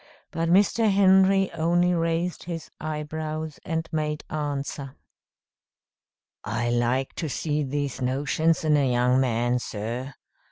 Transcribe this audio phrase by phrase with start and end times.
[0.31, 0.89] But Mr.
[0.89, 4.95] Henry only raised his eyebrows and made answer:
[6.43, 10.15] "I like to see these notions in a young man, sir.